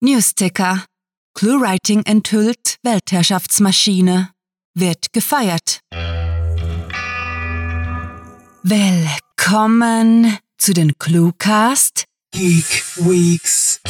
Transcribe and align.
Newsticker. 0.00 0.84
ClueWriting 1.34 2.04
enthüllt 2.04 2.76
Weltherrschaftsmaschine. 2.84 4.30
Wird 4.74 5.12
gefeiert. 5.12 5.80
Willkommen 8.62 10.38
zu 10.56 10.72
den 10.72 10.96
Cluecast 10.98 12.04
Geek 12.30 12.84
Weeks. 12.98 13.80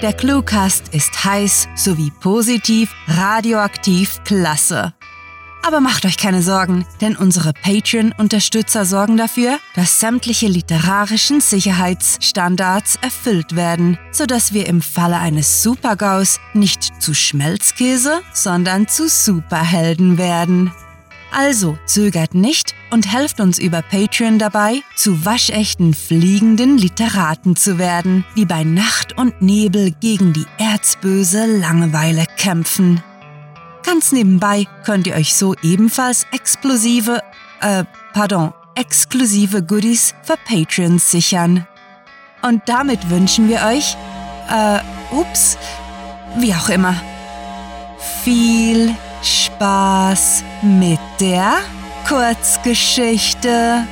Der 0.00 0.12
Cluecast 0.12 0.94
ist 0.94 1.24
heiß 1.24 1.66
sowie 1.74 2.12
positiv, 2.20 2.94
radioaktiv, 3.08 4.22
klasse. 4.24 4.94
Aber 5.62 5.80
macht 5.80 6.06
euch 6.06 6.16
keine 6.16 6.42
Sorgen, 6.42 6.86
denn 7.00 7.16
unsere 7.16 7.52
Patreon-Unterstützer 7.52 8.84
sorgen 8.84 9.16
dafür, 9.16 9.58
dass 9.74 10.00
sämtliche 10.00 10.46
literarischen 10.46 11.40
Sicherheitsstandards 11.40 12.98
erfüllt 13.02 13.54
werden, 13.56 13.98
sodass 14.10 14.52
wir 14.52 14.66
im 14.66 14.80
Falle 14.80 15.18
eines 15.18 15.62
Supergaus 15.62 16.40
nicht 16.54 17.00
zu 17.00 17.14
Schmelzkäse, 17.14 18.22
sondern 18.32 18.88
zu 18.88 19.08
Superhelden 19.08 20.16
werden. 20.18 20.72
Also 21.32 21.78
zögert 21.86 22.34
nicht 22.34 22.74
und 22.90 23.12
helft 23.12 23.38
uns 23.40 23.58
über 23.58 23.82
Patreon 23.82 24.38
dabei, 24.38 24.82
zu 24.96 25.24
waschechten 25.24 25.94
fliegenden 25.94 26.76
Literaten 26.76 27.54
zu 27.54 27.78
werden, 27.78 28.24
die 28.36 28.46
bei 28.46 28.64
Nacht 28.64 29.16
und 29.16 29.40
Nebel 29.40 29.92
gegen 30.00 30.32
die 30.32 30.46
erzböse 30.58 31.46
Langeweile 31.46 32.26
kämpfen. 32.36 33.02
Ganz 33.90 34.12
nebenbei 34.12 34.68
könnt 34.84 35.08
ihr 35.08 35.16
euch 35.16 35.34
so 35.34 35.56
ebenfalls 35.64 36.24
explosive, 36.30 37.24
äh, 37.60 37.82
pardon, 38.12 38.52
exklusive 38.76 39.64
Goodies 39.64 40.14
für 40.22 40.36
Patreons 40.36 41.10
sichern. 41.10 41.66
Und 42.40 42.62
damit 42.66 43.10
wünschen 43.10 43.48
wir 43.48 43.64
euch, 43.64 43.96
äh, 44.48 44.78
ups, 45.12 45.58
wie 46.36 46.54
auch 46.54 46.68
immer, 46.68 46.94
viel 48.22 48.94
Spaß 49.24 50.44
mit 50.62 51.00
der 51.18 51.54
Kurzgeschichte. 52.06 53.88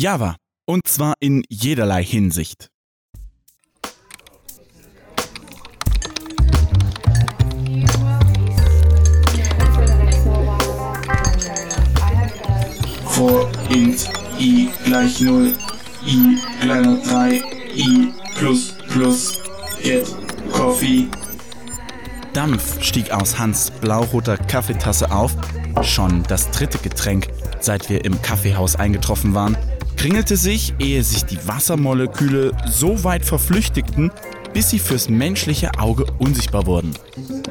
Java. 0.00 0.36
Und 0.64 0.86
zwar 0.86 1.14
in 1.18 1.42
jederlei 1.48 2.04
Hinsicht. 2.04 2.68
For 13.06 13.50
int 13.70 14.08
i 14.38 14.68
gleich 14.84 15.20
0, 15.20 15.56
i 16.06 16.38
kleiner 16.60 16.98
3, 17.02 17.42
i 17.74 18.12
plus 18.36 18.76
plus 18.92 19.42
get 19.82 20.06
coffee. 20.52 21.08
Dampf 22.34 22.80
stieg 22.84 23.10
aus 23.10 23.36
Hans 23.36 23.72
blauroter 23.80 24.36
Kaffeetasse 24.36 25.10
auf, 25.10 25.34
schon 25.82 26.22
das 26.28 26.52
dritte 26.52 26.78
Getränk, 26.78 27.26
seit 27.58 27.90
wir 27.90 28.04
im 28.04 28.22
Kaffeehaus 28.22 28.76
eingetroffen 28.76 29.34
waren, 29.34 29.56
kringelte 29.98 30.36
sich, 30.36 30.74
ehe 30.78 31.02
sich 31.02 31.24
die 31.24 31.38
Wassermoleküle 31.48 32.52
so 32.66 33.02
weit 33.02 33.24
verflüchtigten, 33.24 34.12
bis 34.54 34.70
sie 34.70 34.78
fürs 34.78 35.08
menschliche 35.08 35.72
Auge 35.78 36.06
unsichtbar 36.18 36.66
wurden. 36.66 36.94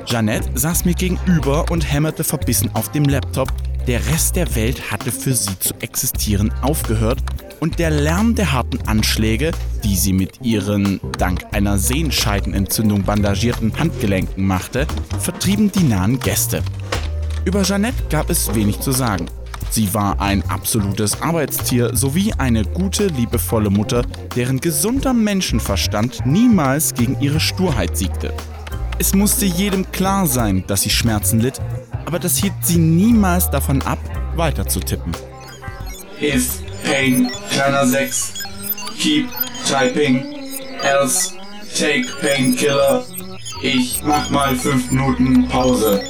Jeannette 0.06 0.50
saß 0.56 0.86
mir 0.86 0.94
gegenüber 0.94 1.70
und 1.70 1.92
hämmerte 1.92 2.24
verbissen 2.24 2.72
auf 2.74 2.90
dem 2.92 3.04
Laptop. 3.04 3.52
Der 3.86 4.00
Rest 4.08 4.38
der 4.38 4.56
Welt 4.56 4.92
hatte 4.92 5.12
für 5.12 5.34
sie 5.34 5.60
zu 5.60 5.74
existieren 5.82 6.54
aufgehört 6.62 7.20
und 7.60 7.80
der 7.80 7.90
Lärm 7.90 8.34
der 8.36 8.54
harten 8.54 8.80
Anschläge, 8.88 9.52
die 9.84 9.98
sie 9.98 10.14
mit 10.14 10.40
ihren 10.42 11.02
dank 11.18 11.46
einer 11.52 11.78
Sehenscheidenentzündung 11.78 13.04
bandagierten 13.04 13.78
Handgelenken 13.78 14.48
machte, 14.48 14.88
vertrieben 15.20 15.70
die 15.72 15.84
nahen 15.84 16.18
Gäste. 16.20 16.64
Über 17.44 17.64
Jeannette 17.64 18.04
gab 18.10 18.30
es 18.30 18.56
wenig 18.56 18.80
zu 18.80 18.94
sagen. 18.94 19.26
Sie 19.70 19.94
war 19.94 20.20
ein 20.22 20.44
absolutes 20.50 21.22
Arbeitstier 21.22 21.96
sowie 21.96 22.34
eine 22.38 22.64
gute, 22.64 23.08
liebevolle 23.08 23.70
Mutter, 23.70 24.04
deren 24.36 24.60
gesunder 24.60 25.14
Menschenverstand 25.14 26.26
niemals 26.26 26.94
gegen 26.94 27.20
ihre 27.22 27.40
Sturheit 27.40 27.98
siegte. 27.98 28.34
Es 29.00 29.14
musste 29.14 29.46
jedem 29.46 29.92
klar 29.92 30.26
sein, 30.26 30.64
dass 30.68 30.82
sie 30.82 30.90
Schmerzen 30.90 31.40
litt, 31.40 31.60
aber 32.06 32.20
das 32.20 32.38
hielt 32.38 32.54
sie 32.64 32.78
niemals 32.78 33.50
davon 33.50 33.82
ab, 33.84 34.00
weiter 34.36 34.68
zu 34.68 34.80
tippen. 34.80 35.12
If 36.20 36.62
pain 36.84 37.30
kleiner 37.52 37.86
6, 37.86 38.34
keep 38.98 39.28
typing, 39.68 40.24
else 40.82 41.34
take 41.78 42.08
painkiller. 42.22 43.06
Ich 43.62 44.02
mach 44.04 44.30
mal 44.32 44.56
5 44.56 44.92
Minuten 44.92 45.48
Pause. 45.48 46.02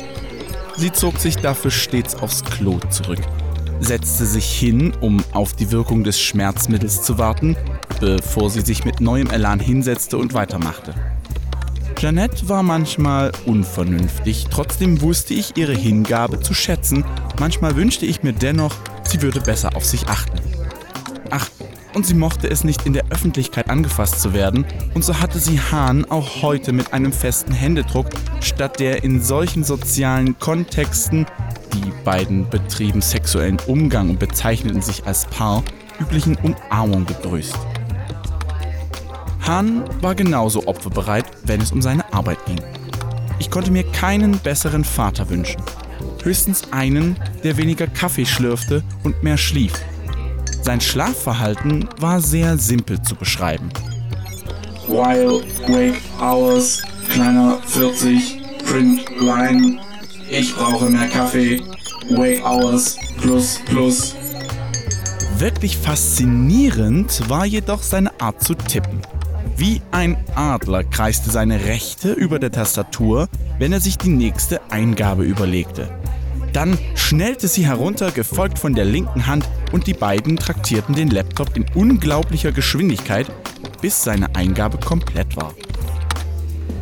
Sie 0.78 0.92
zog 0.92 1.18
sich 1.18 1.36
dafür 1.38 1.72
stets 1.72 2.16
aufs 2.16 2.44
Klo 2.44 2.80
zurück, 2.90 3.20
setzte 3.80 4.26
sich 4.26 4.46
hin, 4.46 4.94
um 5.02 5.24
auf 5.32 5.54
die 5.54 5.72
Wirkung 5.72 6.04
des 6.04 6.20
Schmerzmittels 6.20 7.04
zu 7.04 7.18
warten, 7.18 7.56
bevor 8.00 8.50
sie 8.50 8.62
sich 8.62 8.86
mit 8.86 9.02
neuem 9.02 9.30
Elan 9.30 9.60
hinsetzte 9.60 10.18
und 10.18 10.34
weitermachte. 10.34 10.94
Jeannette 12.00 12.48
war 12.48 12.62
manchmal 12.62 13.32
unvernünftig, 13.48 14.48
trotzdem 14.52 15.02
wusste 15.02 15.34
ich 15.34 15.58
ihre 15.58 15.74
Hingabe 15.74 16.40
zu 16.40 16.54
schätzen, 16.54 17.04
manchmal 17.40 17.76
wünschte 17.76 18.06
ich 18.06 18.22
mir 18.22 18.34
dennoch, 18.34 18.76
sie 19.04 19.22
würde 19.24 19.42
besser 19.42 19.76
auf 19.76 19.84
sich 19.84 20.08
achten. 20.08 20.38
Ach, 21.32 21.50
und 21.96 22.06
sie 22.06 22.14
mochte 22.14 22.48
es 22.48 22.64
nicht 22.64 22.86
in 22.86 22.94
der 22.94 23.06
Öffentlichkeit 23.10 23.72
angefasst 23.72 24.22
zu 24.22 24.34
werden, 24.34 24.66
und 24.94 25.04
so 25.04 25.20
hatte 25.20 25.40
sie 25.40 25.60
Hahn 25.60 26.06
auch 26.06 26.44
heute 26.44 26.72
mit 26.72 26.94
einem 26.94 27.12
festen 27.12 27.54
Händedruck 27.54 28.06
statt 28.42 28.80
der 28.80 29.04
in 29.04 29.20
solchen 29.20 29.64
sozialen 29.64 30.38
Kontexten, 30.38 31.26
die 31.82 31.92
beiden 32.04 32.50
betrieben 32.50 33.02
sexuellen 33.02 33.58
Umgang 33.68 34.10
und 34.10 34.20
bezeichneten 34.20 34.82
sich 34.82 35.06
als 35.06 35.26
Paar, 35.26 35.64
üblichen 36.00 36.36
Umarmung 36.38 37.06
begrüßt. 37.06 37.58
Hahn 39.42 39.84
war 40.02 40.16
genauso 40.16 40.68
opferbereit, 40.68 41.26
wenn 41.46 41.62
es 41.62 41.72
um 41.72 41.82
seine 41.82 42.12
Arbeit 42.14 42.46
ging. 42.46 42.60
Ich 43.40 43.50
konnte 43.50 43.72
mir 43.72 43.84
keinen 43.92 44.40
besseren 44.40 44.84
Vater 44.84 45.30
wünschen. 45.30 45.62
Höchstens 46.24 46.64
einen, 46.72 47.16
der 47.44 47.58
weniger 47.58 47.88
Kaffee 47.88 48.26
schlürfte 48.26 48.84
und 49.04 49.24
mehr 49.24 49.38
schlief. 49.38 49.74
Sein 50.62 50.82
Schlafverhalten 50.82 51.88
war 52.00 52.20
sehr 52.20 52.58
simpel 52.58 53.02
zu 53.02 53.16
beschreiben. 53.16 53.70
While 54.88 55.44
wake 55.68 56.02
hours 56.20 56.82
kleiner 57.10 57.60
40, 57.66 58.42
print 58.66 59.10
line. 59.22 59.80
Ich 60.30 60.54
brauche 60.56 60.90
mehr 60.90 61.08
Kaffee. 61.08 61.62
Wake 62.10 62.44
hours 62.44 62.98
plus 63.22 63.60
plus. 63.66 64.16
Wirklich 65.38 65.78
faszinierend 65.78 67.30
war 67.30 67.46
jedoch 67.46 67.82
seine 67.82 68.20
Art 68.20 68.44
zu 68.44 68.54
tippen. 68.54 69.02
Wie 69.56 69.82
ein 69.92 70.18
Adler 70.36 70.84
kreiste 70.84 71.30
seine 71.30 71.66
Rechte 71.66 72.12
über 72.12 72.40
der 72.40 72.52
Tastatur, 72.52 73.30
wenn 73.58 73.72
er 73.72 73.80
sich 73.80 73.98
die 73.98 74.10
nächste 74.10 74.60
Eingabe 74.70 75.24
überlegte. 75.24 75.90
Dann 76.54 76.78
schnellte 76.96 77.48
sie 77.48 77.66
herunter, 77.66 78.12
gefolgt 78.12 78.60
von 78.60 78.74
der 78.74 78.86
linken 78.86 79.28
Hand, 79.28 79.48
und 79.72 79.88
die 79.88 79.94
beiden 79.94 80.38
traktierten 80.38 80.96
den 80.96 81.10
Laptop 81.10 81.56
in 81.56 81.66
unglaublicher 81.76 82.52
Geschwindigkeit, 82.52 83.28
bis 83.82 84.04
seine 84.04 84.36
Eingabe 84.36 84.78
komplett 84.78 85.36
war. 85.36 85.54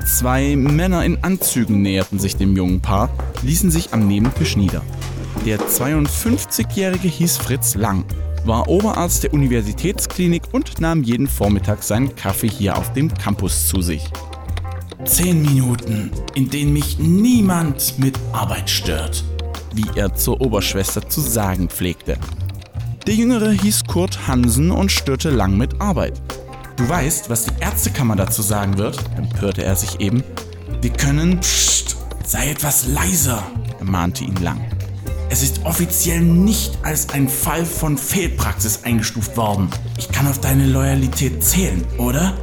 Zwei 0.06 0.56
Männer 0.56 1.04
in 1.04 1.24
Anzügen 1.24 1.82
näherten 1.82 2.20
sich 2.20 2.36
dem 2.36 2.56
jungen 2.56 2.82
Paar, 2.82 3.10
ließen 3.44 3.72
sich 3.72 3.94
am 3.94 4.08
Nebentisch 4.08 4.56
nieder. 4.56 4.82
Der 5.46 5.60
52-Jährige 5.60 7.08
hieß 7.08 7.38
Fritz 7.38 7.76
Lang, 7.76 8.06
war 8.46 8.68
Oberarzt 8.68 9.24
der 9.24 9.34
Universitätsklinik 9.34 10.44
und 10.52 10.80
nahm 10.80 11.04
jeden 11.04 11.28
Vormittag 11.28 11.84
seinen 11.84 12.16
Kaffee 12.16 12.50
hier 12.50 12.78
auf 12.78 12.94
dem 12.94 13.14
Campus 13.14 13.68
zu 13.68 13.82
sich. 13.82 14.04
Zehn 15.04 15.42
Minuten, 15.42 16.12
in 16.34 16.50
denen 16.50 16.74
mich 16.74 16.98
niemand 17.00 18.00
mit 18.00 18.18
Arbeit 18.32 18.70
stört, 18.70 19.24
wie 19.74 19.86
er 19.96 20.16
zur 20.16 20.42
Oberschwester 20.42 21.08
zu 21.08 21.22
sagen 21.22 21.70
pflegte. 21.70 22.18
Der 23.06 23.14
Jüngere 23.14 23.52
hieß 23.52 23.84
Kurt 23.84 24.28
Hansen 24.28 24.72
und 24.72 24.92
störte 24.92 25.30
Lang 25.30 25.58
mit 25.58 25.80
Arbeit. 25.80 26.20
Du 26.78 26.90
weißt, 26.90 27.30
was 27.30 27.46
die 27.46 27.54
Ärztekammer 27.62 28.18
dazu 28.18 28.42
sagen 28.42 28.78
wird? 28.78 29.00
empörte 29.18 29.64
er 29.64 29.76
sich 29.76 30.02
eben. 30.02 30.24
Wir 30.82 30.92
können. 30.92 31.40
Psst, 31.40 31.96
sei 32.26 32.50
etwas 32.50 32.88
leiser, 32.88 33.44
ermahnte 33.80 34.26
ihn 34.26 34.36
Lang. 34.36 34.60
Es 35.30 35.42
ist 35.42 35.66
offiziell 35.66 36.22
nicht 36.22 36.78
als 36.84 37.10
ein 37.10 37.30
Fall 37.30 37.66
von 37.66 37.98
Fehlpraxis 37.98 38.84
eingestuft 38.84 39.38
worden. 39.38 39.70
Ich 39.98 40.10
kann 40.10 40.28
auf 40.28 40.40
deine 40.40 40.68
Loyalität 40.68 41.44
zählen, 41.44 41.84
oder? 41.98 42.38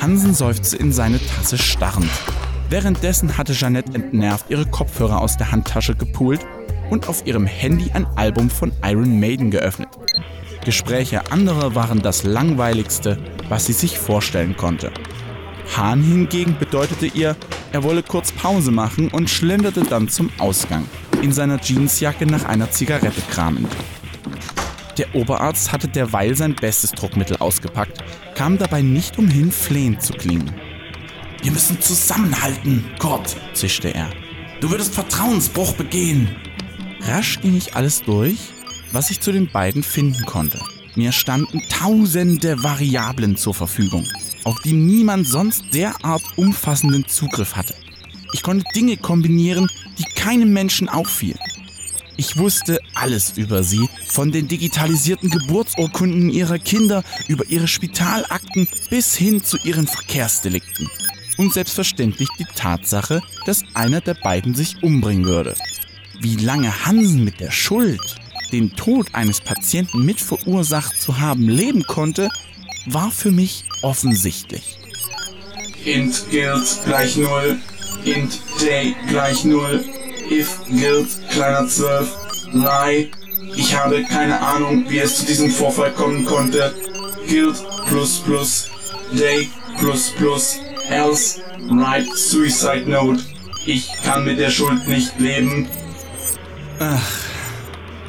Hansen 0.00 0.32
seufzte 0.32 0.76
in 0.76 0.92
seine 0.92 1.18
Tasse 1.18 1.58
starrend. 1.58 2.10
Währenddessen 2.70 3.36
hatte 3.36 3.52
Jeanette 3.52 3.94
entnervt 3.94 4.46
ihre 4.48 4.66
Kopfhörer 4.66 5.20
aus 5.20 5.36
der 5.36 5.50
Handtasche 5.50 5.96
gepult 5.96 6.46
und 6.88 7.08
auf 7.08 7.26
ihrem 7.26 7.46
Handy 7.46 7.90
ein 7.92 8.06
Album 8.16 8.48
von 8.48 8.72
Iron 8.84 9.18
Maiden 9.18 9.50
geöffnet. 9.50 9.88
Gespräche 10.64 11.30
anderer 11.30 11.74
waren 11.74 12.02
das 12.02 12.24
langweiligste, 12.24 13.18
was 13.48 13.66
sie 13.66 13.72
sich 13.72 13.98
vorstellen 13.98 14.56
konnte. 14.56 14.92
Hahn 15.76 16.02
hingegen 16.02 16.56
bedeutete 16.58 17.06
ihr, 17.06 17.36
er 17.72 17.82
wolle 17.82 18.02
kurz 18.02 18.32
Pause 18.32 18.70
machen 18.70 19.08
und 19.08 19.28
schlenderte 19.28 19.82
dann 19.82 20.08
zum 20.08 20.30
Ausgang, 20.38 20.84
in 21.22 21.32
seiner 21.32 21.60
Jeansjacke 21.60 22.26
nach 22.26 22.44
einer 22.44 22.70
Zigarette 22.70 23.22
kramend. 23.30 23.68
Der 24.96 25.14
Oberarzt 25.14 25.70
hatte 25.70 25.86
derweil 25.86 26.34
sein 26.34 26.54
bestes 26.54 26.90
Druckmittel 26.92 27.36
ausgepackt, 27.36 28.02
kam 28.34 28.58
dabei 28.58 28.82
nicht 28.82 29.18
umhin, 29.18 29.52
flehend 29.52 30.02
zu 30.02 30.12
klingen. 30.12 30.52
Wir 31.42 31.52
müssen 31.52 31.80
zusammenhalten, 31.80 32.84
Kurt, 32.98 33.36
zischte 33.52 33.94
er. 33.94 34.10
Du 34.60 34.70
würdest 34.70 34.94
Vertrauensbruch 34.94 35.74
begehen. 35.74 36.34
Rasch 37.02 37.40
ging 37.40 37.56
ich 37.56 37.76
alles 37.76 38.02
durch, 38.02 38.38
was 38.92 39.10
ich 39.10 39.20
zu 39.20 39.32
den 39.32 39.50
beiden 39.50 39.82
finden 39.82 40.24
konnte. 40.24 40.58
Mir 40.94 41.12
standen 41.12 41.62
tausende 41.68 42.62
Variablen 42.62 43.36
zur 43.36 43.54
Verfügung, 43.54 44.04
auf 44.44 44.60
die 44.62 44.72
niemand 44.72 45.28
sonst 45.28 45.62
derart 45.72 46.22
umfassenden 46.36 47.06
Zugriff 47.06 47.54
hatte. 47.54 47.74
Ich 48.32 48.42
konnte 48.42 48.64
Dinge 48.74 48.96
kombinieren, 48.96 49.68
die 49.98 50.04
keinem 50.14 50.52
Menschen 50.52 50.88
auffielen. 50.88 51.38
Ich 52.16 52.36
wusste 52.36 52.80
alles 52.94 53.38
über 53.38 53.62
sie, 53.62 53.88
von 54.08 54.32
den 54.32 54.48
digitalisierten 54.48 55.30
Geburtsurkunden 55.30 56.30
ihrer 56.30 56.58
Kinder 56.58 57.04
über 57.28 57.46
ihre 57.46 57.68
Spitalakten 57.68 58.66
bis 58.90 59.14
hin 59.14 59.44
zu 59.44 59.56
ihren 59.58 59.86
Verkehrsdelikten. 59.86 60.90
Und 61.36 61.52
selbstverständlich 61.52 62.28
die 62.36 62.46
Tatsache, 62.56 63.22
dass 63.46 63.62
einer 63.74 64.00
der 64.00 64.14
beiden 64.14 64.56
sich 64.56 64.82
umbringen 64.82 65.26
würde. 65.26 65.54
Wie 66.20 66.34
lange 66.34 66.84
Hansen 66.84 67.22
mit 67.22 67.38
der 67.38 67.52
Schuld, 67.52 68.16
den 68.52 68.74
Tod 68.74 69.14
eines 69.14 69.40
Patienten 69.40 70.04
mit 70.04 70.20
verursacht 70.20 71.00
zu 71.00 71.20
haben, 71.20 71.48
leben 71.48 71.84
konnte, 71.84 72.28
war 72.86 73.10
für 73.10 73.30
mich 73.30 73.64
offensichtlich. 73.82 74.78
int 75.84 76.24
guild 76.30 76.66
gleich 76.84 77.16
0, 77.16 77.58
int 78.04 78.40
day 78.60 78.94
gleich 79.08 79.44
0, 79.44 79.84
if 80.30 80.58
guild 80.68 81.08
kleiner 81.30 81.66
12, 81.66 82.08
lie, 82.52 83.10
ich 83.56 83.76
habe 83.76 84.02
keine 84.04 84.40
Ahnung, 84.40 84.84
wie 84.88 84.98
es 84.98 85.16
zu 85.16 85.26
diesem 85.26 85.50
Vorfall 85.50 85.92
kommen 85.92 86.24
konnte, 86.24 86.74
guild 87.28 87.56
plus 87.88 88.18
plus, 88.18 88.70
day 89.12 89.48
plus 89.78 90.10
plus, 90.10 90.58
else, 90.90 91.40
write 91.70 92.16
suicide 92.16 92.88
note, 92.88 93.22
ich 93.66 93.88
kann 94.04 94.24
mit 94.24 94.38
der 94.38 94.50
Schuld 94.50 94.86
nicht 94.88 95.18
leben, 95.18 95.68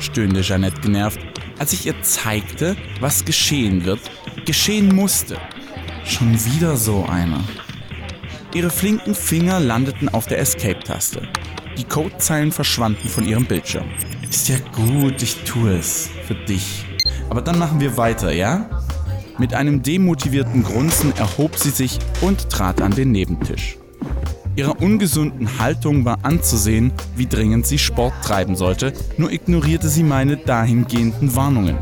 stöhnte 0.04 0.42
Jeanette 0.42 0.82
genervt, 0.82 1.20
als 1.58 1.74
ich 1.74 1.86
ihr 1.86 2.02
zeigte, 2.02 2.76
was 3.00 3.26
geschehen 3.26 3.86
wird, 3.86 4.00
geschehen 4.46 4.96
musste. 4.96 5.38
Schon 6.06 6.34
wieder 6.46 6.78
so 6.78 7.06
einer. 7.06 7.44
Ihre 8.54 8.70
flinken 8.70 9.14
Finger 9.14 9.60
landeten 9.60 10.10
auf 10.10 10.26
der 10.26 10.40
Escape-Taste. 10.40 11.28
Die 11.78 11.84
Codezeilen 11.84 12.52
verschwanden 12.52 13.08
von 13.08 13.26
ihrem 13.26 13.46
Bildschirm. 13.46 13.86
Ist 14.30 14.50
ja 14.50 14.58
gut, 14.76 15.22
ich 15.22 15.44
tue 15.44 15.78
es. 15.78 16.10
Für 16.28 16.36
dich. 16.36 16.86
Aber 17.30 17.42
dann 17.42 17.58
machen 17.58 17.80
wir 17.80 17.96
weiter, 17.98 18.32
ja? 18.32 18.70
Mit 19.38 19.54
einem 19.54 19.82
demotivierten 19.82 20.64
Grunzen 20.64 21.16
erhob 21.16 21.56
sie 21.56 21.70
sich 21.70 21.98
und 22.22 22.50
trat 22.50 22.82
an 22.82 22.92
den 22.92 23.12
Nebentisch. 23.12 23.79
Ihrer 24.60 24.82
ungesunden 24.82 25.58
Haltung 25.58 26.04
war 26.04 26.18
anzusehen, 26.24 26.92
wie 27.16 27.28
dringend 27.28 27.66
sie 27.66 27.78
Sport 27.78 28.14
treiben 28.22 28.58
sollte, 28.58 28.92
nur 29.16 29.32
ignorierte 29.32 29.88
sie 29.88 30.04
meine 30.04 30.36
dahingehenden 30.36 31.34
Warnungen. 31.34 31.78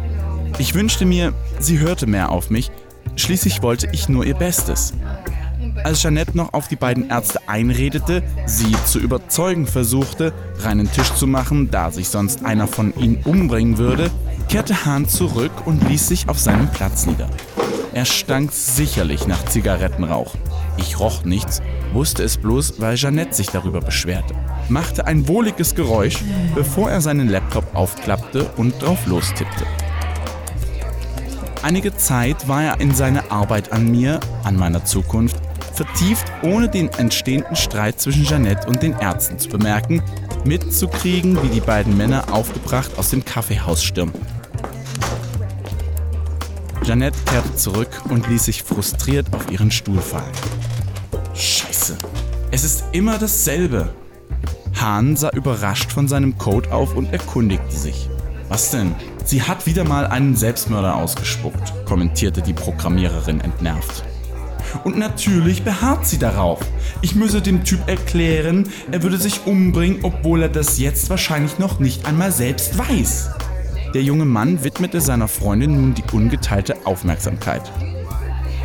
Ich 0.59 0.75
wünschte 0.75 1.03
mir, 1.03 1.33
sie 1.59 1.79
hörte 1.79 2.05
mehr 2.05 2.31
auf 2.31 2.51
mich, 2.51 2.69
schließlich 3.15 3.63
wollte 3.63 3.89
ich 3.93 4.09
nur 4.09 4.27
ihr 4.27 4.35
Bestes. 4.35 4.93
Als 5.83 6.03
Jeanette 6.03 6.37
noch 6.37 6.53
auf 6.53 6.67
die 6.67 6.75
beiden 6.75 7.09
Ärzte 7.09 7.39
einredete, 7.47 8.21
sie 8.45 8.75
zu 8.85 8.99
überzeugen 8.99 9.65
versuchte, 9.65 10.31
reinen 10.59 10.91
Tisch 10.91 11.11
zu 11.15 11.25
machen, 11.25 11.71
da 11.71 11.89
sich 11.89 12.09
sonst 12.09 12.45
einer 12.45 12.67
von 12.67 12.93
ihnen 12.95 13.23
umbringen 13.25 13.79
würde, 13.79 14.11
kehrte 14.49 14.85
Hahn 14.85 15.09
zurück 15.09 15.65
und 15.65 15.89
ließ 15.89 16.09
sich 16.09 16.29
auf 16.29 16.37
seinem 16.37 16.67
Platz 16.69 17.07
nieder. 17.07 17.27
Er 17.95 18.05
stank 18.05 18.51
sicherlich 18.51 19.25
nach 19.25 19.43
Zigarettenrauch. 19.45 20.35
Ich 20.77 20.99
roch 20.99 21.23
nichts, 21.23 21.61
wusste 21.93 22.23
es 22.23 22.37
bloß, 22.37 22.79
weil 22.79 22.95
Jeanette 22.95 23.33
sich 23.33 23.47
darüber 23.47 23.81
beschwerte. 23.81 24.35
Machte 24.69 25.05
ein 25.07 25.27
wohliges 25.27 25.75
Geräusch, 25.75 26.23
bevor 26.55 26.89
er 26.91 27.01
seinen 27.01 27.29
Laptop 27.29 27.75
aufklappte 27.75 28.45
und 28.57 28.81
drauf 28.81 29.05
lostippte. 29.07 29.65
Einige 31.63 31.95
Zeit 31.97 32.47
war 32.47 32.63
er 32.63 32.79
in 32.79 32.93
seine 32.93 33.31
Arbeit 33.31 33.71
an 33.71 33.89
mir, 33.89 34.19
an 34.43 34.55
meiner 34.55 34.85
Zukunft, 34.85 35.37
vertieft, 35.73 36.25
ohne 36.43 36.69
den 36.69 36.89
entstehenden 36.89 37.55
Streit 37.55 37.99
zwischen 37.99 38.23
Jeanette 38.23 38.67
und 38.67 38.81
den 38.83 38.93
Ärzten 38.93 39.39
zu 39.39 39.49
bemerken, 39.49 40.01
mitzukriegen, 40.45 41.41
wie 41.43 41.49
die 41.49 41.59
beiden 41.59 41.97
Männer 41.97 42.25
aufgebracht 42.31 42.91
aus 42.97 43.09
dem 43.09 43.25
Kaffeehaus 43.25 43.83
stürmten. 43.83 44.36
Jeanette 46.87 47.19
kehrte 47.25 47.53
zurück 47.53 47.89
und 48.07 48.29
ließ 48.29 48.45
sich 48.45 48.63
frustriert 48.63 49.33
auf 49.33 49.51
ihren 49.51 49.71
Stuhl 49.71 49.99
fallen. 49.99 50.31
Scheiße, 51.33 51.97
es 52.49 52.63
ist 52.63 52.85
immer 52.93 53.17
dasselbe. 53.17 53.93
Hahn 54.79 55.17
sah 55.17 55.31
überrascht 55.31 55.91
von 55.91 56.07
seinem 56.07 56.37
Code 56.37 56.71
auf 56.71 56.95
und 56.95 57.11
erkundigte 57.11 57.75
sich. 57.75 58.09
Was 58.47 58.71
denn? 58.71 58.95
Sie 59.25 59.43
hat 59.43 59.65
wieder 59.65 59.83
mal 59.83 60.07
einen 60.07 60.37
Selbstmörder 60.37 60.95
ausgespuckt, 60.95 61.73
kommentierte 61.83 62.41
die 62.41 62.53
Programmiererin 62.53 63.41
entnervt. 63.41 64.05
Und 64.85 64.97
natürlich 64.97 65.63
beharrt 65.63 66.07
sie 66.07 66.19
darauf. 66.19 66.61
Ich 67.01 67.15
müsse 67.15 67.41
dem 67.41 67.65
Typ 67.65 67.85
erklären, 67.89 68.69
er 68.93 69.03
würde 69.03 69.17
sich 69.17 69.45
umbringen, 69.45 69.99
obwohl 70.03 70.43
er 70.43 70.49
das 70.49 70.79
jetzt 70.79 71.09
wahrscheinlich 71.09 71.59
noch 71.59 71.79
nicht 71.79 72.05
einmal 72.05 72.31
selbst 72.31 72.77
weiß. 72.77 73.31
Der 73.97 74.05
junge 74.05 74.25
Mann 74.25 74.63
widmete 74.63 75.01
seiner 75.01 75.27
Freundin 75.27 75.73
nun 75.73 75.95
die 75.95 76.03
ungeteilte 76.11 76.85
Aufmerksamkeit. 76.85 77.63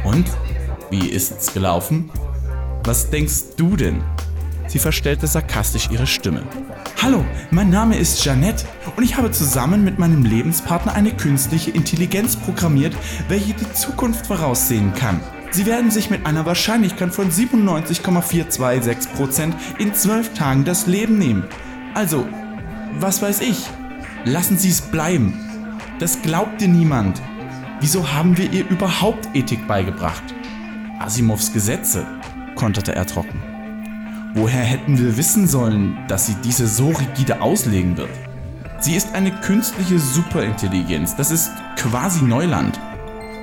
Und? 0.05 0.26
Wie 0.90 1.08
ist's 1.08 1.55
gelaufen? 1.55 2.10
Was 2.84 3.08
denkst 3.08 3.56
du 3.56 3.77
denn? 3.77 4.03
Sie 4.67 4.79
verstellte 4.79 5.27
sarkastisch 5.27 5.89
ihre 5.91 6.06
Stimme. 6.06 6.43
Hallo, 7.01 7.24
mein 7.51 7.70
Name 7.70 7.96
ist 7.96 8.22
Jeanette 8.22 8.67
und 8.94 9.05
ich 9.05 9.17
habe 9.17 9.31
zusammen 9.31 9.84
mit 9.84 9.98
meinem 9.98 10.22
Lebenspartner 10.22 10.93
eine 10.93 11.12
künstliche 11.12 11.70
Intelligenz 11.70 12.36
programmiert, 12.36 12.94
welche 13.29 13.55
die 13.55 13.72
Zukunft 13.72 14.27
voraussehen 14.27 14.93
kann. 14.93 15.19
Sie 15.51 15.65
werden 15.65 15.91
sich 15.91 16.10
mit 16.10 16.27
einer 16.27 16.44
Wahrscheinlichkeit 16.44 17.15
von 17.15 17.31
97,426% 17.31 19.55
in 19.79 19.94
12 19.94 20.34
Tagen 20.34 20.67
das 20.67 20.86
Leben 20.86 21.17
nehmen. 21.17 21.44
Also, 21.94 22.27
was 23.01 23.22
weiß 23.22 23.41
ich? 23.41 23.70
Lassen 24.24 24.56
Sie 24.56 24.69
es 24.69 24.81
bleiben. 24.81 25.34
Das 25.98 26.22
glaubt 26.22 26.60
dir 26.60 26.69
niemand. 26.69 27.20
Wieso 27.81 28.12
haben 28.12 28.38
wir 28.38 28.52
ihr 28.52 28.69
überhaupt 28.69 29.29
Ethik 29.34 29.67
beigebracht? 29.67 30.22
Asimovs 31.00 31.52
Gesetze, 31.52 32.06
konterte 32.55 32.94
er 32.94 33.05
trocken. 33.05 33.43
Woher 34.34 34.62
hätten 34.62 34.96
wir 34.96 35.17
wissen 35.17 35.48
sollen, 35.48 35.98
dass 36.06 36.26
sie 36.26 36.36
diese 36.44 36.69
so 36.69 36.91
rigide 36.91 37.41
auslegen 37.41 37.96
wird? 37.96 38.10
Sie 38.79 38.94
ist 38.94 39.12
eine 39.12 39.32
künstliche 39.32 39.98
Superintelligenz. 39.98 41.17
Das 41.17 41.32
ist 41.32 41.50
quasi 41.76 42.24
Neuland. 42.24 42.79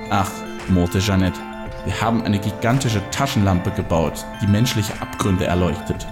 Ach, 0.08 0.30
murrte 0.68 1.00
Jeanette. 1.00 1.38
Wir 1.84 2.00
haben 2.00 2.22
eine 2.22 2.38
gigantische 2.38 3.02
Taschenlampe 3.10 3.70
gebaut, 3.72 4.24
die 4.40 4.46
menschliche 4.46 4.94
Abgründe 5.00 5.44
erleuchtet. 5.44 6.06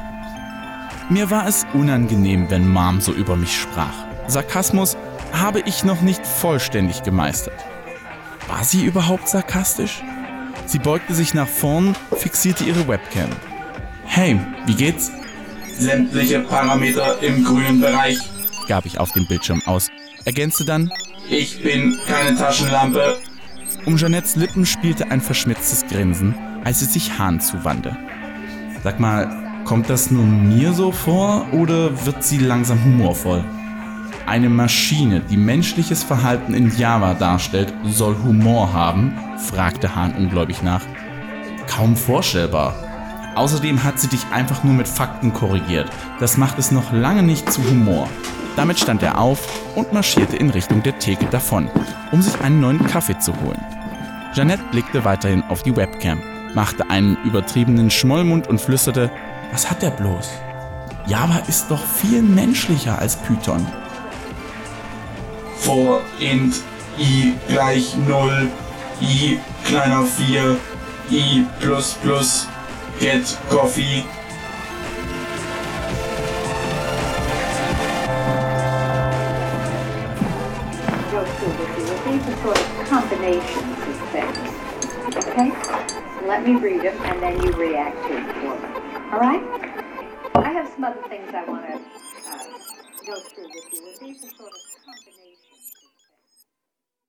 Mir 1.08 1.30
war 1.30 1.46
es 1.46 1.66
unangenehm, 1.72 2.50
wenn 2.50 2.68
Mom 2.68 3.00
so 3.00 3.12
über 3.12 3.34
mich 3.34 3.56
sprach. 3.58 4.07
Sarkasmus 4.28 4.96
habe 5.32 5.60
ich 5.60 5.84
noch 5.84 6.00
nicht 6.00 6.26
vollständig 6.26 7.02
gemeistert. 7.02 7.58
War 8.46 8.64
sie 8.64 8.84
überhaupt 8.84 9.28
sarkastisch? 9.28 10.02
Sie 10.66 10.78
beugte 10.78 11.14
sich 11.14 11.34
nach 11.34 11.48
vorn, 11.48 11.96
fixierte 12.16 12.64
ihre 12.64 12.86
Webcam. 12.88 13.30
Hey, 14.04 14.40
wie 14.66 14.74
geht's? 14.74 15.10
sämtliche 15.78 16.40
Parameter 16.40 17.22
im 17.22 17.44
grünen 17.44 17.80
Bereich, 17.80 18.18
gab 18.66 18.84
ich 18.84 18.98
auf 18.98 19.12
dem 19.12 19.26
Bildschirm 19.26 19.62
aus, 19.66 19.88
ergänzte 20.24 20.64
dann, 20.64 20.90
ich 21.30 21.62
bin 21.62 21.98
keine 22.06 22.36
Taschenlampe, 22.36 23.18
um 23.84 23.96
Jeanettes 23.96 24.36
Lippen 24.36 24.66
spielte 24.66 25.10
ein 25.10 25.20
verschmitztes 25.20 25.86
Grinsen, 25.86 26.34
als 26.64 26.80
sie 26.80 26.86
sich 26.86 27.18
Hahn 27.18 27.40
zuwandte. 27.40 27.96
Sag 28.82 28.98
mal, 28.98 29.62
kommt 29.64 29.88
das 29.88 30.10
nur 30.10 30.24
mir 30.24 30.72
so 30.72 30.90
vor 30.92 31.46
oder 31.52 32.04
wird 32.06 32.24
sie 32.24 32.38
langsam 32.38 32.82
humorvoll? 32.84 33.44
Eine 34.28 34.50
Maschine, 34.50 35.20
die 35.20 35.38
menschliches 35.38 36.04
Verhalten 36.04 36.52
in 36.52 36.76
Java 36.76 37.14
darstellt, 37.14 37.72
soll 37.84 38.14
Humor 38.22 38.72
haben? 38.72 39.18
fragte 39.38 39.96
Hahn 39.96 40.14
ungläubig 40.14 40.62
nach. 40.62 40.82
Kaum 41.66 41.96
vorstellbar. 41.96 42.74
Außerdem 43.36 43.82
hat 43.84 43.98
sie 43.98 44.08
dich 44.08 44.20
einfach 44.30 44.64
nur 44.64 44.74
mit 44.74 44.86
Fakten 44.86 45.32
korrigiert. 45.32 45.88
Das 46.20 46.36
macht 46.36 46.58
es 46.58 46.70
noch 46.70 46.92
lange 46.92 47.22
nicht 47.22 47.50
zu 47.50 47.64
Humor. 47.64 48.08
Damit 48.56 48.78
stand 48.78 49.02
er 49.02 49.18
auf 49.18 49.40
und 49.76 49.92
marschierte 49.92 50.36
in 50.36 50.50
Richtung 50.50 50.82
der 50.82 50.98
Theke 50.98 51.26
davon, 51.26 51.70
um 52.12 52.20
sich 52.20 52.38
einen 52.40 52.60
neuen 52.60 52.86
Kaffee 52.86 53.18
zu 53.18 53.32
holen. 53.40 53.64
Jeanette 54.34 54.64
blickte 54.70 55.04
weiterhin 55.04 55.42
auf 55.48 55.62
die 55.62 55.74
Webcam, 55.74 56.20
machte 56.54 56.90
einen 56.90 57.16
übertriebenen 57.24 57.90
Schmollmund 57.90 58.46
und 58.46 58.60
flüsterte, 58.60 59.10
was 59.52 59.70
hat 59.70 59.80
der 59.80 59.90
bloß? 59.90 60.30
Java 61.06 61.38
ist 61.48 61.70
doch 61.70 61.82
viel 61.82 62.20
menschlicher 62.20 62.98
als 62.98 63.16
Python. 63.16 63.66
For 65.68 66.00
int 66.18 66.64
i 66.96 67.34
gleich 67.46 67.92
0, 67.92 68.48
i 69.04 69.38
kleiner 69.66 70.06
4, 70.06 70.56
i 71.12 71.44
plus 71.60 71.92
plus, 72.00 72.46
get 73.00 73.36
coffee. 73.50 74.00
These 82.06 82.28
are 82.28 82.36
sort 82.42 82.58
of 82.58 82.88
combinations 82.88 83.76
of 83.88 84.08
things. 84.08 85.18
Okay? 85.20 85.52
Let 86.26 86.46
me 86.48 86.54
read 86.56 86.80
them 86.80 86.96
and 87.04 87.22
then 87.22 87.42
you 87.42 87.52
react 87.52 88.08
to 88.08 88.14
them. 88.14 89.12
All 89.12 89.20
right? 89.20 89.44
I 90.34 90.48
have 90.48 90.66
some 90.72 90.84
other 90.84 91.02
things 91.10 91.28
I 91.34 91.44
want 91.44 91.66
to 91.66 91.74
uh, 91.74 91.80
go 93.06 93.20
through 93.20 93.48
with 93.52 93.68
you. 93.70 93.92
These 94.00 94.24
are 94.24 94.30
sort 94.30 94.52
of 94.52 94.60
combinations. 94.86 95.17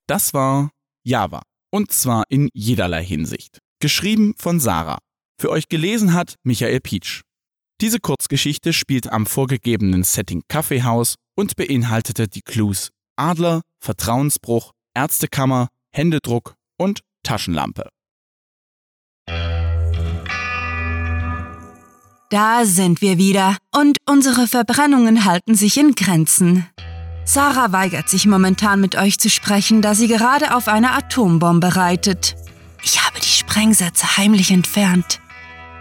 Das 0.10 0.34
war 0.34 0.72
Java. 1.04 1.44
Und 1.72 1.92
zwar 1.92 2.24
in 2.30 2.50
jederlei 2.54 3.06
Hinsicht. 3.06 3.60
Geschrieben 3.80 4.34
von 4.38 4.60
Sarah. 4.60 4.98
Für 5.40 5.52
euch 5.52 5.68
gelesen 5.68 6.16
hat 6.16 6.34
Michael 6.42 6.80
Pietsch. 6.80 7.22
Diese 7.80 8.00
Kurzgeschichte 8.00 8.74
spielt 8.74 9.12
am 9.12 9.28
vorgegebenen 9.28 10.04
Setting 10.04 10.42
Kaffeehaus 10.48 11.14
und 11.36 11.56
beinhaltete 11.56 12.28
die 12.28 12.42
Clues 12.42 12.90
Adler, 13.18 13.62
Vertrauensbruch, 13.78 14.72
Ärztekammer, 14.96 15.68
Händedruck 15.94 16.56
und 16.76 17.02
Taschenlampe. 17.22 17.88
Da 22.32 22.66
sind 22.66 23.02
wir 23.02 23.20
wieder 23.20 23.58
und 23.76 24.00
unsere 24.10 24.48
Verbrennungen 24.48 25.26
halten 25.26 25.54
sich 25.54 25.78
in 25.78 25.94
Grenzen. 25.94 26.68
Sarah 27.30 27.72
weigert 27.72 28.10
sich 28.10 28.26
momentan 28.26 28.82
mit 28.82 28.96
euch 28.96 29.20
zu 29.20 29.30
sprechen, 29.30 29.84
da 29.84 29.94
sie 29.94 30.08
gerade 30.08 30.56
auf 30.56 30.68
eine 30.68 30.94
Atombombe 30.94 31.76
reitet. 31.76 32.36
Ich 32.82 33.06
habe 33.06 33.20
die 33.20 33.28
Sprengsätze 33.28 34.18
heimlich 34.18 34.50
entfernt. 34.50 35.22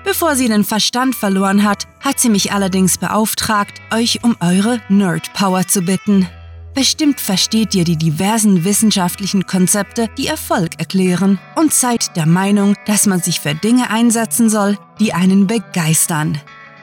Bevor 0.04 0.36
sie 0.36 0.48
den 0.48 0.62
Verstand 0.62 1.14
verloren 1.14 1.64
hat, 1.64 1.88
hat 2.00 2.20
sie 2.20 2.28
mich 2.28 2.52
allerdings 2.52 2.98
beauftragt, 2.98 3.80
euch 3.90 4.22
um 4.24 4.36
eure 4.40 4.82
Nerd-Power 4.90 5.66
zu 5.66 5.80
bitten. 5.80 6.28
Bestimmt 6.74 7.18
versteht 7.18 7.74
ihr 7.74 7.84
die 7.84 7.96
diversen 7.96 8.64
wissenschaftlichen 8.64 9.46
Konzepte, 9.46 10.10
die 10.18 10.26
Erfolg 10.26 10.78
erklären 10.78 11.38
und 11.56 11.72
seid 11.72 12.14
der 12.14 12.26
Meinung, 12.26 12.74
dass 12.84 13.06
man 13.06 13.22
sich 13.22 13.40
für 13.40 13.54
Dinge 13.54 13.88
einsetzen 13.88 14.50
soll, 14.50 14.76
die 15.00 15.14
einen 15.14 15.46
begeistern. 15.46 16.38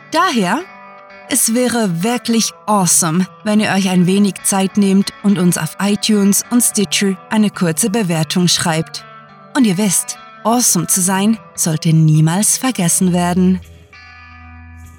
Daher, 0.10 0.64
es 1.30 1.54
wäre 1.54 2.04
wirklich 2.04 2.52
awesome, 2.66 3.26
wenn 3.44 3.60
ihr 3.60 3.72
euch 3.72 3.90
ein 3.90 4.06
wenig 4.06 4.36
Zeit 4.44 4.78
nehmt 4.78 5.12
und 5.24 5.40
uns 5.40 5.58
auf 5.58 5.78
iTunes 5.82 6.44
und 6.50 6.62
Stitcher 6.62 7.18
eine 7.30 7.50
kurze 7.50 7.90
Bewertung 7.90 8.48
schreibt. 8.48 9.04
Und 9.56 9.66
ihr 9.66 9.78
wisst, 9.78 10.18
awesome 10.44 10.88
zu 10.88 11.02
sein 11.02 11.38
sollte 11.56 11.94
niemals 11.94 12.58
vergessen 12.58 13.14
werden. 13.14 13.60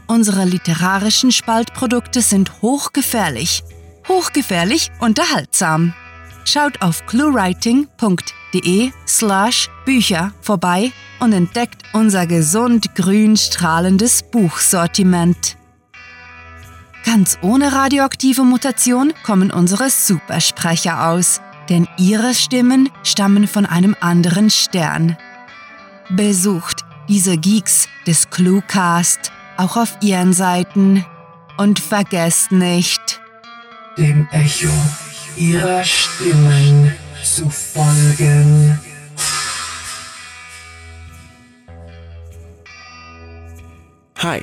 Unsere 0.09 0.45
literarischen 0.45 1.33
Spaltprodukte 1.33 2.23
sind 2.23 2.63
hochgefährlich. 2.63 3.63
Hochgefährlich 4.09 4.91
unterhaltsam. 5.01 5.95
Schaut 6.45 6.81
auf 6.81 7.07
cluewriting.de 7.07 8.93
slash 9.07 9.69
Bücher 9.85 10.33
vorbei 10.41 10.93
und 11.19 11.33
entdeckt 11.33 11.83
unser 11.93 12.27
gesund 12.27 12.95
grün 12.95 13.37
strahlendes 13.37 14.23
Buchsortiment. 14.23 15.56
Ganz 17.07 17.39
ohne 17.41 17.73
radioaktive 17.73 18.43
Mutation 18.43 19.15
kommen 19.25 19.53
unsere 19.53 19.91
Supersprecher 19.91 21.09
aus, 21.09 21.41
denn 21.69 21.87
ihre 21.99 22.35
Stimmen 22.35 22.91
stammen 23.05 23.47
von 23.47 23.65
einem 23.65 23.95
anderen 24.01 24.51
Stern. 24.51 25.17
Besucht 26.11 26.85
diese 27.09 27.39
Geeks 27.39 27.89
des 28.09 28.29
Cluecast 28.31 29.31
auch 29.57 29.77
auf 29.77 29.97
ihren 30.01 30.33
Seiten 30.33 31.07
und 31.57 31.79
vergesst 31.79 32.51
nicht, 32.51 33.21
dem 33.97 34.27
Echo 34.33 34.69
ihrer 35.37 35.85
Stimmen 35.85 36.93
zu 37.23 37.49
folgen. 37.49 38.81
Hi, 44.29 44.43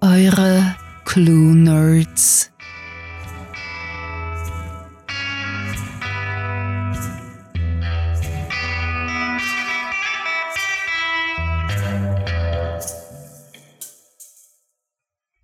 Eure 0.00 0.76
Clue 1.04 1.54
Nerds. 1.54 2.50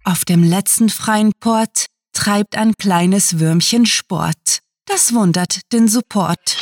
Auf 0.05 0.25
dem 0.25 0.43
letzten 0.43 0.89
freien 0.89 1.33
Port 1.39 1.87
treibt 2.13 2.57
ein 2.57 2.75
kleines 2.79 3.39
Würmchen 3.39 3.87
Sport. 3.87 4.61
Das 4.87 5.15
wundert 5.15 5.61
den 5.73 5.89
Support. 5.89 6.62